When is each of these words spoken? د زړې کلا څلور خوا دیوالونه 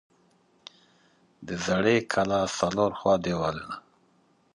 د 1.47 1.49
زړې 1.65 1.97
کلا 2.13 2.41
څلور 2.59 2.91
خوا 2.99 3.15
دیوالونه 3.25 3.75